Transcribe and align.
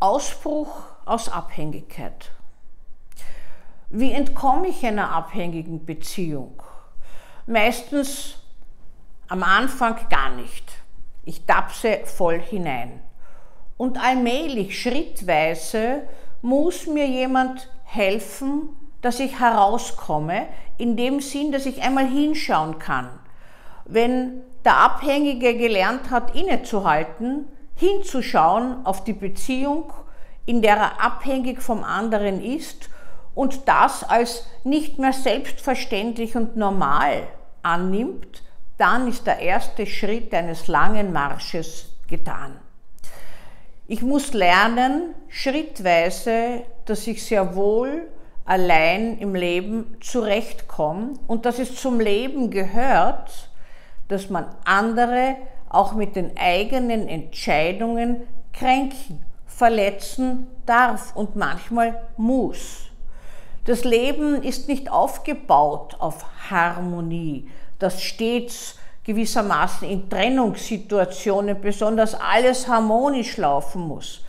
Ausbruch 0.00 0.70
aus 1.04 1.28
Abhängigkeit. 1.28 2.32
Wie 3.90 4.12
entkomme 4.12 4.68
ich 4.68 4.84
einer 4.86 5.10
abhängigen 5.10 5.84
Beziehung? 5.84 6.62
Meistens 7.46 8.36
am 9.28 9.42
Anfang 9.42 9.96
gar 10.08 10.30
nicht. 10.30 10.72
Ich 11.26 11.44
tapse 11.44 12.00
voll 12.04 12.40
hinein. 12.40 13.02
Und 13.76 14.02
allmählich, 14.02 14.80
schrittweise, 14.80 16.08
muss 16.40 16.86
mir 16.86 17.06
jemand 17.06 17.68
helfen, 17.84 18.70
dass 19.02 19.20
ich 19.20 19.38
herauskomme, 19.38 20.46
in 20.78 20.96
dem 20.96 21.20
Sinn, 21.20 21.52
dass 21.52 21.66
ich 21.66 21.82
einmal 21.82 22.06
hinschauen 22.06 22.78
kann. 22.78 23.10
Wenn 23.84 24.40
der 24.64 24.78
Abhängige 24.78 25.58
gelernt 25.58 26.10
hat, 26.10 26.34
innezuhalten, 26.34 27.46
hinzuschauen 27.80 28.84
auf 28.84 29.04
die 29.04 29.14
Beziehung, 29.14 29.92
in 30.46 30.62
der 30.62 30.76
er 30.76 31.02
abhängig 31.02 31.62
vom 31.62 31.82
anderen 31.82 32.44
ist 32.44 32.90
und 33.34 33.66
das 33.66 34.04
als 34.04 34.46
nicht 34.64 34.98
mehr 34.98 35.14
selbstverständlich 35.14 36.36
und 36.36 36.56
normal 36.56 37.26
annimmt, 37.62 38.42
dann 38.76 39.08
ist 39.08 39.26
der 39.26 39.38
erste 39.38 39.86
Schritt 39.86 40.32
eines 40.34 40.68
langen 40.68 41.12
Marsches 41.12 41.86
getan. 42.08 42.58
Ich 43.86 44.02
muss 44.02 44.34
lernen, 44.34 45.14
schrittweise, 45.28 46.62
dass 46.84 47.06
ich 47.06 47.24
sehr 47.24 47.54
wohl 47.54 48.08
allein 48.44 49.18
im 49.18 49.34
Leben 49.34 49.96
zurechtkomme 50.00 51.14
und 51.26 51.46
dass 51.46 51.58
es 51.58 51.76
zum 51.76 51.98
Leben 51.98 52.50
gehört, 52.50 53.48
dass 54.08 54.28
man 54.28 54.46
andere 54.64 55.36
auch 55.70 55.94
mit 55.94 56.16
den 56.16 56.36
eigenen 56.36 57.08
Entscheidungen 57.08 58.22
kränken, 58.52 59.24
verletzen 59.46 60.48
darf 60.66 61.16
und 61.16 61.36
manchmal 61.36 62.02
muss. 62.18 62.90
Das 63.64 63.84
Leben 63.84 64.42
ist 64.42 64.68
nicht 64.68 64.90
aufgebaut 64.90 65.96
auf 65.98 66.24
Harmonie, 66.50 67.48
dass 67.78 68.02
stets 68.02 68.76
gewissermaßen 69.04 69.88
in 69.88 70.10
Trennungssituationen 70.10 71.60
besonders 71.60 72.14
alles 72.14 72.68
harmonisch 72.68 73.36
laufen 73.36 73.82
muss. 73.82 74.22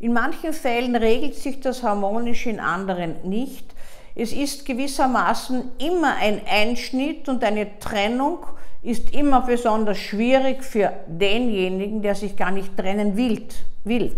In 0.00 0.12
manchen 0.12 0.52
Fällen 0.52 0.96
regelt 0.96 1.36
sich 1.36 1.60
das 1.60 1.82
harmonisch, 1.82 2.46
in 2.46 2.60
anderen 2.60 3.22
nicht. 3.22 3.74
Es 4.14 4.32
ist 4.32 4.66
gewissermaßen 4.66 5.72
immer 5.78 6.16
ein 6.16 6.42
Einschnitt 6.46 7.28
und 7.28 7.42
eine 7.42 7.78
Trennung 7.78 8.40
ist 8.82 9.14
immer 9.14 9.42
besonders 9.42 9.98
schwierig 9.98 10.64
für 10.64 10.92
denjenigen, 11.06 12.02
der 12.02 12.14
sich 12.14 12.36
gar 12.36 12.50
nicht 12.50 12.76
trennen 12.76 13.16
will. 13.16 14.16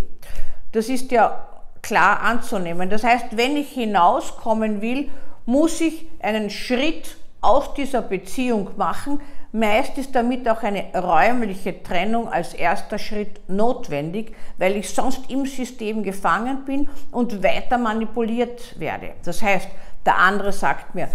Das 0.73 0.89
ist 0.89 1.11
ja 1.13 1.47
klar 1.83 2.21
anzunehmen. 2.21 2.89
Das 2.89 3.05
heißt, 3.05 3.37
wenn 3.37 3.57
ich 3.57 3.71
hinauskommen 3.71 4.81
will, 4.81 5.11
muss 5.45 5.81
ich 5.81 6.07
einen 6.21 6.49
Schritt 6.49 7.17
aus 7.43 7.75
dieser 7.75 8.01
Beziehung 8.01 8.71
machen. 8.77 9.21
Meist 9.53 9.99
ist 9.99 10.15
damit 10.15 10.49
auch 10.49 10.63
eine 10.63 10.87
räumliche 10.95 11.83
Trennung 11.83 12.29
als 12.29 12.55
erster 12.55 12.99
Schritt 12.99 13.49
notwendig, 13.49 14.35
weil 14.59 14.77
ich 14.77 14.91
sonst 14.91 15.31
im 15.31 15.47
System 15.47 16.03
gefangen 16.03 16.65
bin 16.65 16.89
und 17.13 17.43
weiter 17.43 17.79
manipuliert 17.79 18.81
werde. 18.81 19.11
Das 19.25 19.43
heißt, 19.43 19.69
der 20.05 20.19
andere 20.19 20.53
sagt 20.53 20.95
mir, 20.95 21.09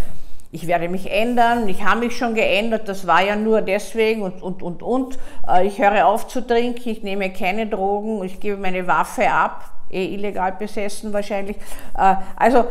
ich 0.51 0.65
werde 0.65 0.89
mich 0.89 1.11
ändern, 1.11 1.67
ich 1.69 1.83
habe 1.83 2.01
mich 2.01 2.17
schon 2.17 2.33
geändert, 2.33 2.89
das 2.89 3.05
war 3.05 3.23
ja 3.23 3.35
nur 3.35 3.61
deswegen 3.61 4.23
und, 4.23 4.41
und, 4.41 4.63
und, 4.63 4.81
und. 4.81 5.19
Äh, 5.47 5.67
ich 5.67 5.79
höre 5.79 6.07
auf 6.07 6.27
zu 6.27 6.45
trinken, 6.45 6.89
ich 6.89 7.03
nehme 7.03 7.31
keine 7.31 7.67
Drogen, 7.67 8.23
ich 8.23 8.39
gebe 8.39 8.57
meine 8.57 8.87
Waffe 8.87 9.29
ab, 9.29 9.65
eh 9.91 10.13
illegal 10.13 10.53
besessen 10.53 11.13
wahrscheinlich. 11.13 11.57
Äh, 11.97 12.15
also 12.35 12.65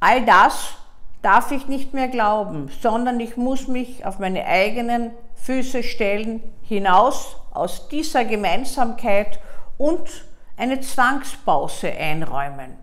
all 0.00 0.24
das 0.24 0.74
darf 1.22 1.52
ich 1.52 1.68
nicht 1.68 1.94
mehr 1.94 2.08
glauben, 2.08 2.70
sondern 2.80 3.20
ich 3.20 3.36
muss 3.36 3.68
mich 3.68 4.04
auf 4.04 4.18
meine 4.18 4.44
eigenen 4.44 5.12
Füße 5.34 5.84
stellen, 5.84 6.42
hinaus 6.62 7.36
aus 7.52 7.88
dieser 7.88 8.24
Gemeinsamkeit 8.24 9.38
und 9.78 10.08
eine 10.56 10.80
Zwangspause 10.80 11.92
einräumen. 11.92 12.76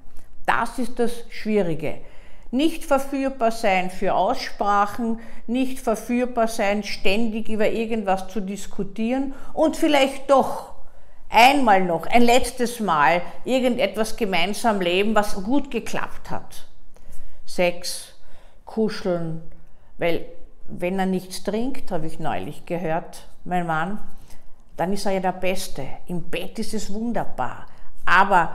Das 0.45 0.79
ist 0.79 0.99
das 0.99 1.11
Schwierige. 1.29 1.99
Nicht 2.53 2.85
verführbar 2.85 3.49
sein 3.49 3.89
für 3.89 4.13
Aussprachen, 4.13 5.19
nicht 5.47 5.79
verführbar 5.79 6.47
sein, 6.47 6.83
ständig 6.83 7.49
über 7.49 7.71
irgendwas 7.71 8.27
zu 8.27 8.41
diskutieren 8.41 9.33
und 9.53 9.75
vielleicht 9.75 10.29
doch 10.29 10.75
einmal 11.31 11.83
noch, 11.83 12.05
ein 12.05 12.21
letztes 12.21 12.79
Mal 12.79 13.23
irgendetwas 13.43 14.17
gemeinsam 14.17 14.81
leben, 14.81 15.15
was 15.15 15.33
gut 15.43 15.71
geklappt 15.71 16.29
hat. 16.29 16.67
Sex, 17.43 18.13
kuscheln, 18.65 19.41
weil 19.97 20.23
wenn 20.67 20.99
er 20.99 21.07
nichts 21.07 21.43
trinkt, 21.43 21.89
habe 21.89 22.05
ich 22.05 22.19
neulich 22.19 22.67
gehört, 22.67 23.29
mein 23.45 23.65
Mann, 23.65 23.97
dann 24.77 24.93
ist 24.93 25.07
er 25.07 25.13
ja 25.13 25.21
der 25.21 25.31
Beste. 25.31 25.87
Im 26.05 26.29
Bett 26.29 26.59
ist 26.59 26.75
es 26.75 26.93
wunderbar. 26.93 27.65
Aber 28.05 28.51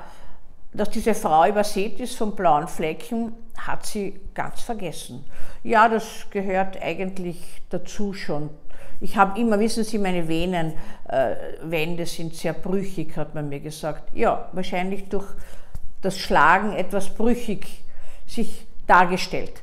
dass 0.72 0.90
diese 0.90 1.14
Frau 1.14 1.46
übersät 1.48 1.98
ist 2.00 2.16
von 2.16 2.34
blauen 2.34 2.68
Flecken, 2.68 3.32
hat 3.56 3.86
sie 3.86 4.20
ganz 4.34 4.60
vergessen. 4.60 5.24
Ja, 5.62 5.88
das 5.88 6.26
gehört 6.30 6.80
eigentlich 6.80 7.38
dazu 7.70 8.12
schon. 8.12 8.50
Ich 9.00 9.16
habe 9.16 9.38
immer, 9.40 9.58
wissen 9.60 9.84
Sie, 9.84 9.98
meine 9.98 10.26
Venenwände 10.26 12.02
äh, 12.02 12.06
sind 12.06 12.34
sehr 12.34 12.52
brüchig, 12.52 13.16
hat 13.16 13.34
man 13.34 13.48
mir 13.48 13.60
gesagt. 13.60 14.14
Ja, 14.14 14.48
wahrscheinlich 14.52 15.08
durch 15.08 15.26
das 16.02 16.18
Schlagen 16.18 16.72
etwas 16.72 17.08
brüchig 17.08 17.84
sich 18.26 18.66
dargestellt. 18.86 19.62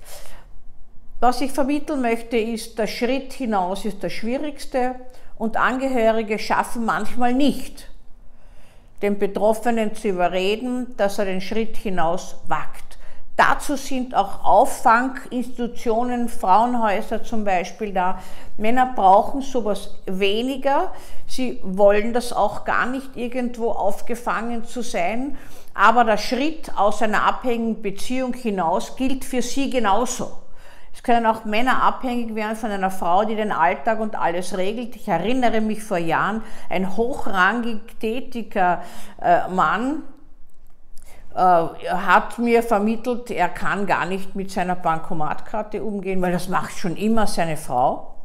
Was 1.19 1.41
ich 1.41 1.51
vermitteln 1.51 2.01
möchte, 2.01 2.37
ist, 2.37 2.77
der 2.77 2.87
Schritt 2.87 3.33
hinaus 3.33 3.85
ist 3.85 4.03
der 4.03 4.09
schwierigste 4.09 4.95
und 5.37 5.57
Angehörige 5.57 6.39
schaffen 6.39 6.85
manchmal 6.85 7.33
nicht, 7.33 7.89
den 9.01 9.19
Betroffenen 9.19 9.95
zu 9.95 10.09
überreden, 10.09 10.95
dass 10.97 11.19
er 11.19 11.25
den 11.25 11.41
Schritt 11.41 11.77
hinaus 11.77 12.37
wagt. 12.47 12.85
Dazu 13.37 13.75
sind 13.75 14.15
auch 14.15 14.45
Auffanginstitutionen, 14.45 16.29
Frauenhäuser 16.29 17.21
zum 17.21 17.43
Beispiel 17.43 17.91
da. 17.91 18.19
Männer 18.55 18.93
brauchen 18.95 19.41
sowas 19.41 19.95
weniger. 20.05 20.93
Sie 21.27 21.59
wollen 21.61 22.13
das 22.13 22.31
auch 22.31 22.63
gar 22.63 22.85
nicht 22.85 23.17
irgendwo 23.17 23.71
aufgefangen 23.71 24.63
zu 24.65 24.81
sein. 24.81 25.37
Aber 25.73 26.05
der 26.05 26.17
Schritt 26.17 26.71
aus 26.77 27.01
einer 27.01 27.23
abhängigen 27.23 27.81
Beziehung 27.81 28.33
hinaus 28.33 28.95
gilt 28.95 29.25
für 29.25 29.41
sie 29.41 29.69
genauso. 29.69 30.31
Es 30.95 31.03
können 31.03 31.25
auch 31.25 31.43
Männer 31.43 31.83
abhängig 31.83 32.35
werden 32.35 32.55
von 32.55 32.71
einer 32.71 32.89
Frau, 32.89 33.25
die 33.25 33.35
den 33.35 33.51
Alltag 33.51 33.99
und 33.99 34.15
alles 34.15 34.57
regelt. 34.57 34.95
Ich 34.95 35.09
erinnere 35.09 35.59
mich 35.59 35.83
vor 35.83 35.97
Jahren, 35.97 36.41
ein 36.69 36.95
hochrangig 36.95 37.81
tätiger 37.99 38.81
äh, 39.21 39.45
Mann 39.49 40.03
äh, 41.35 41.37
hat 41.37 42.39
mir 42.39 42.63
vermittelt, 42.63 43.29
er 43.29 43.49
kann 43.49 43.85
gar 43.85 44.05
nicht 44.05 44.35
mit 44.35 44.51
seiner 44.51 44.75
Bankomatkarte 44.75 45.83
umgehen, 45.83 46.21
weil 46.21 46.31
das 46.31 46.47
macht 46.47 46.77
schon 46.77 46.95
immer 46.95 47.27
seine 47.27 47.57
Frau. 47.57 48.15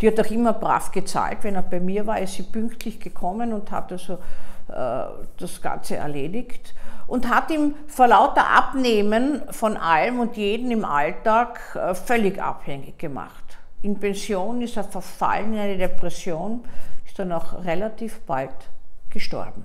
Die 0.00 0.08
hat 0.08 0.18
auch 0.18 0.30
immer 0.30 0.54
brav 0.54 0.90
gezahlt. 0.90 1.38
Wenn 1.42 1.54
er 1.54 1.62
bei 1.62 1.78
mir 1.78 2.04
war, 2.08 2.18
ist 2.18 2.34
sie 2.34 2.42
pünktlich 2.42 2.98
gekommen 2.98 3.52
und 3.52 3.70
hat 3.70 3.92
also 3.92 4.14
äh, 4.14 5.04
das 5.38 5.62
Ganze 5.62 5.96
erledigt 5.96 6.74
und 7.08 7.28
hat 7.28 7.50
ihm 7.50 7.74
vor 7.88 8.06
lauter 8.06 8.48
Abnehmen 8.48 9.42
von 9.50 9.76
allem 9.76 10.20
und 10.20 10.36
jeden 10.36 10.70
im 10.70 10.84
Alltag 10.84 11.58
äh, 11.74 11.94
völlig 11.94 12.40
abhängig 12.40 12.98
gemacht. 12.98 13.58
In 13.82 13.98
Pension 13.98 14.60
ist 14.60 14.76
er 14.76 14.84
verfallen 14.84 15.54
in 15.54 15.58
eine 15.58 15.78
Depression, 15.78 16.64
ist 17.06 17.18
dann 17.18 17.32
auch 17.32 17.64
relativ 17.64 18.20
bald 18.20 18.54
gestorben. 19.10 19.64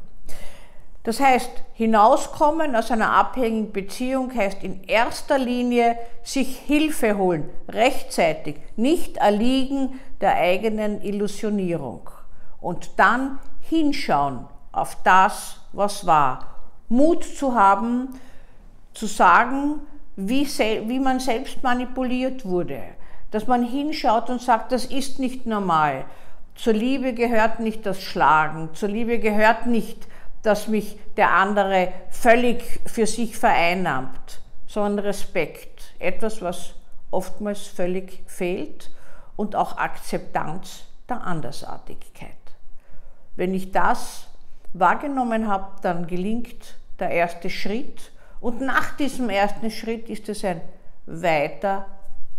Das 1.04 1.20
heißt, 1.20 1.52
hinauskommen 1.74 2.78
aus 2.78 2.90
einer 2.90 3.12
abhängigen 3.12 3.74
Beziehung 3.74 4.34
heißt 4.34 4.64
in 4.64 4.86
erster 4.86 5.38
Linie 5.38 5.98
sich 6.24 6.60
Hilfe 6.60 7.18
holen, 7.18 7.50
rechtzeitig, 7.68 8.56
nicht 8.78 9.18
erliegen 9.18 10.00
der 10.22 10.36
eigenen 10.36 11.02
Illusionierung 11.02 12.10
und 12.62 12.92
dann 12.98 13.40
hinschauen 13.60 14.48
auf 14.72 14.98
das, 15.04 15.60
was 15.74 16.06
war 16.06 16.53
Mut 16.90 17.24
zu 17.24 17.56
haben, 17.56 18.10
zu 18.94 19.08
sagen, 19.08 19.80
wie, 20.16 20.46
wie 20.46 21.00
man 21.00 21.20
selbst 21.20 21.64
manipuliert 21.64 22.46
wurde. 22.46 22.82
Dass 23.32 23.48
man 23.48 23.64
hinschaut 23.64 24.30
und 24.30 24.42
sagt, 24.42 24.72
das 24.72 24.86
ist 24.86 25.20
nicht 25.20 25.46
normal. 25.46 26.06
Zur 26.56 26.74
Liebe 26.74 27.14
gehört 27.14 27.60
nicht 27.60 27.86
das 27.86 28.00
Schlagen, 28.00 28.70
zur 28.74 28.90
Liebe 28.90 29.18
gehört 29.18 29.66
nicht, 29.66 30.08
dass 30.44 30.68
mich 30.68 30.98
der 31.18 31.32
andere 31.34 31.92
völlig 32.10 32.82
für 32.86 33.08
sich 33.08 33.38
vereinnahmt, 33.38 34.42
sondern 34.68 35.06
Respekt. 35.06 35.96
Etwas, 35.98 36.42
was 36.42 36.76
oftmals 37.10 37.66
völlig 37.66 38.24
fehlt 38.28 38.92
und 39.36 39.56
auch 39.56 39.78
Akzeptanz 39.78 40.86
der 41.10 41.22
Andersartigkeit. 41.22 42.30
Wenn 43.36 43.54
ich 43.54 43.72
das 43.72 44.28
wahrgenommen 44.74 45.48
habe, 45.48 45.68
dann 45.82 46.08
gelingt 46.08 46.78
der 47.00 47.10
erste 47.10 47.50
Schritt 47.50 48.12
und 48.40 48.62
nach 48.62 48.96
diesem 48.98 49.30
ersten 49.30 49.72
Schritt 49.72 50.10
ist 50.10 50.28
es 50.30 50.44
ein 50.44 50.62
weiter 51.06 51.86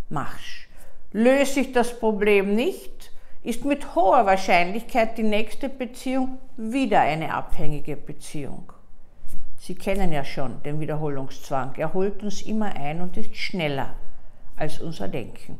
Marsch. 0.08 0.68
Löse 1.12 1.60
ich 1.60 1.72
das 1.72 1.98
Problem 1.98 2.54
nicht, 2.54 3.10
ist 3.42 3.64
mit 3.64 3.94
hoher 3.94 4.26
Wahrscheinlichkeit 4.26 5.16
die 5.16 5.22
nächste 5.22 5.68
Beziehung 5.68 6.38
wieder 6.56 7.00
eine 7.00 7.32
abhängige 7.32 7.96
Beziehung. 7.96 8.72
Sie 9.58 9.74
kennen 9.74 10.12
ja 10.12 10.24
schon 10.24 10.62
den 10.62 10.80
Wiederholungszwang. 10.80 11.74
Er 11.76 11.94
holt 11.94 12.22
uns 12.22 12.42
immer 12.42 12.74
ein 12.74 13.00
und 13.00 13.16
ist 13.16 13.34
schneller 13.36 13.94
als 14.56 14.80
unser 14.80 15.08
Denken. 15.08 15.58